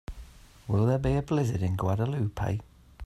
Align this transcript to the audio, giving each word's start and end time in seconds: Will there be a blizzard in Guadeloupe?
Will 0.67 0.87
there 0.87 0.97
be 0.97 1.13
a 1.13 1.21
blizzard 1.21 1.61
in 1.61 1.75
Guadeloupe? 1.75 2.59